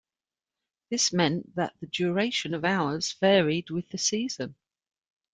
[0.89, 4.55] This meant that the duration of hours varied with the season.